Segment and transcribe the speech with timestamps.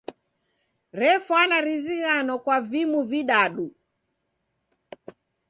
[0.99, 3.67] Refwana rizighano kwa vimu vidadu.